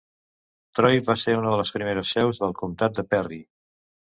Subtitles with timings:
[0.79, 3.41] Troy va ser una de les primeres seus del comtat de Perry.